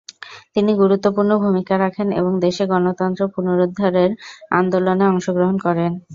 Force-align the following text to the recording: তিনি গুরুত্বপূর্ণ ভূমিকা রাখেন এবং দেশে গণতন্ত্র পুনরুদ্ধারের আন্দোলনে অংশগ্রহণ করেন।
তিনি 0.55 0.71
গুরুত্বপূর্ণ 0.81 1.31
ভূমিকা 1.43 1.75
রাখেন 1.77 2.07
এবং 2.19 2.31
দেশে 2.45 2.63
গণতন্ত্র 2.71 3.21
পুনরুদ্ধারের 3.33 4.11
আন্দোলনে 4.51 5.05
অংশগ্রহণ 5.11 5.55
করেন। 5.65 5.91